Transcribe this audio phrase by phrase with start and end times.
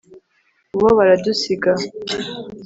[0.81, 1.71] bo, baradusiga